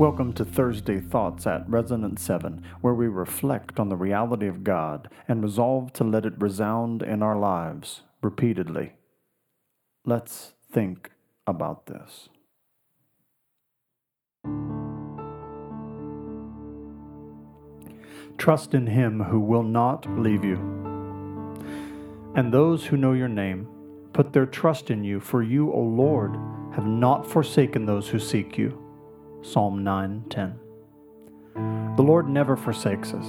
[0.00, 5.10] Welcome to Thursday Thoughts at Resonant 7, where we reflect on the reality of God
[5.28, 8.94] and resolve to let it resound in our lives repeatedly.
[10.06, 11.10] Let's think
[11.46, 12.30] about this.
[18.38, 20.56] Trust in Him who will not leave you.
[22.34, 23.68] And those who know your name
[24.14, 26.36] put their trust in you, for you, O Lord,
[26.72, 28.89] have not forsaken those who seek you.
[29.42, 30.54] Psalm 9:10.
[31.96, 33.26] The Lord never forsakes us.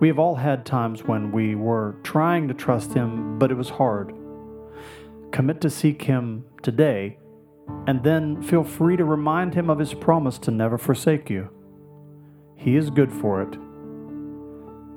[0.00, 3.70] We have all had times when we were trying to trust Him, but it was
[3.70, 4.14] hard.
[5.32, 7.18] Commit to seek Him today,
[7.86, 11.50] and then feel free to remind Him of His promise to never forsake you.
[12.54, 13.56] He is good for it,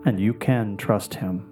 [0.06, 1.51] and you can trust Him.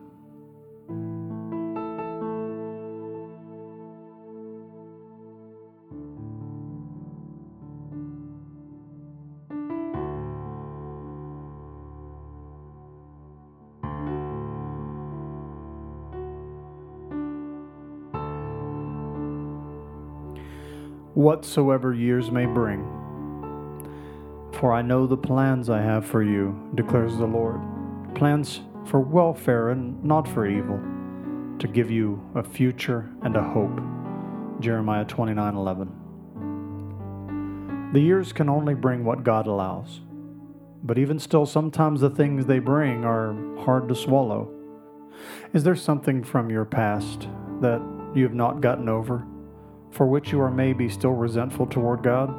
[21.20, 22.80] Whatsoever years may bring.
[24.53, 27.59] For I know the plans I have for you, declares the Lord
[28.16, 30.80] plans for welfare and not for evil,
[31.59, 33.81] to give you a future and a hope.
[34.62, 37.90] Jeremiah 29 11.
[37.92, 40.00] The years can only bring what God allows,
[40.81, 44.50] but even still, sometimes the things they bring are hard to swallow.
[45.53, 47.28] Is there something from your past
[47.59, 47.81] that
[48.16, 49.28] you have not gotten over?
[49.91, 52.33] For which you are maybe still resentful toward God?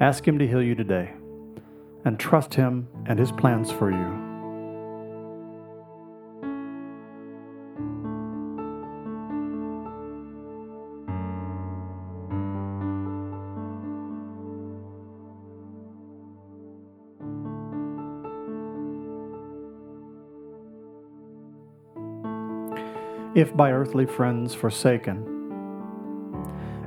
[0.00, 1.12] Ask Him to heal you today
[2.04, 4.26] and trust Him and His plans for you.
[23.34, 25.35] If by earthly friends forsaken,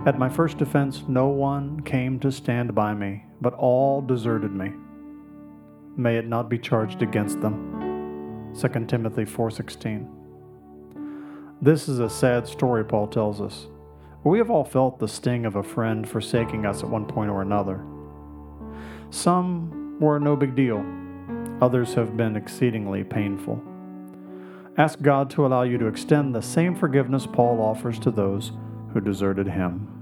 [0.06, 4.72] at my first offense, no one came to stand by me, but all deserted me.
[5.98, 8.52] May it not be charged against them.
[8.54, 10.08] 2 Timothy 4:16.
[11.62, 13.68] This is a sad story Paul tells us.
[14.24, 17.42] We have all felt the sting of a friend forsaking us at one point or
[17.42, 17.82] another.
[19.10, 20.86] Some were no big deal.
[21.62, 23.62] Others have been exceedingly painful.
[24.78, 28.54] Ask God to allow you to extend the same forgiveness Paul offers to those
[28.94, 29.96] who deserted him.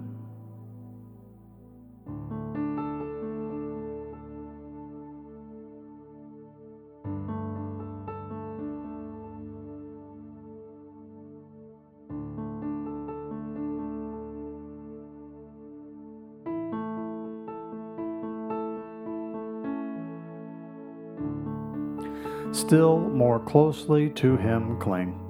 [22.54, 25.24] Still more closely to him cling.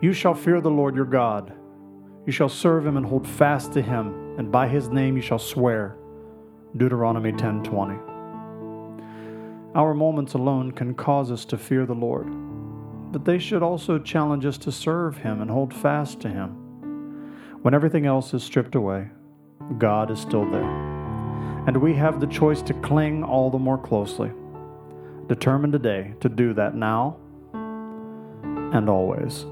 [0.00, 1.52] You shall fear the Lord your God
[2.26, 5.38] you shall serve him and hold fast to him, and by his name you shall
[5.38, 5.96] swear.
[6.76, 7.98] Deuteronomy 10:20.
[9.74, 12.28] Our moments alone can cause us to fear the Lord,
[13.12, 16.56] but they should also challenge us to serve him and hold fast to him.
[17.62, 19.10] When everything else is stripped away,
[19.78, 20.70] God is still there.
[21.66, 24.32] And we have the choice to cling all the more closely.
[25.28, 27.16] Determined today to do that now
[27.52, 29.46] and always.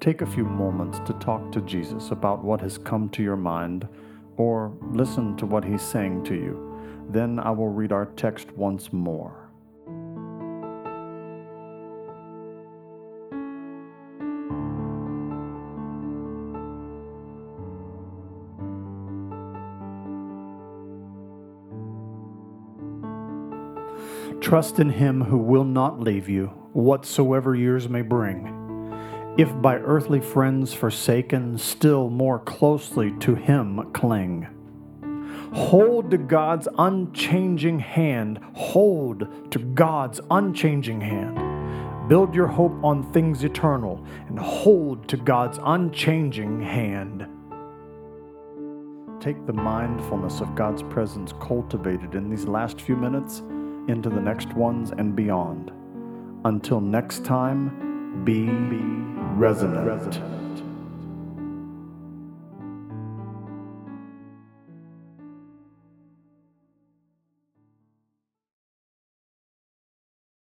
[0.00, 3.88] Take a few moments to talk to Jesus about what has come to your mind
[4.36, 7.06] or listen to what he's saying to you.
[7.10, 9.48] Then I will read our text once more.
[24.40, 28.57] Trust in him who will not leave you, whatsoever years may bring.
[29.38, 34.48] If by earthly friends forsaken, still more closely to Him cling.
[35.52, 38.40] Hold to God's unchanging hand.
[38.54, 42.08] Hold to God's unchanging hand.
[42.08, 47.24] Build your hope on things eternal and hold to God's unchanging hand.
[49.20, 53.38] Take the mindfulness of God's presence cultivated in these last few minutes
[53.86, 55.70] into the next ones and beyond.
[56.44, 57.87] Until next time,
[58.24, 58.48] be
[59.36, 60.67] resonant.